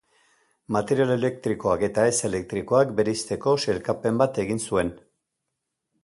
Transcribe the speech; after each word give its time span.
Material 0.75 1.11
elektrikoak 1.15 1.83
eta 1.87 2.05
ez-elektrikoak 2.11 2.93
bereizteko 2.99 3.53
sailkapen 3.65 4.17
bat 4.23 4.41
egin 4.45 4.63
zuen. 4.71 4.91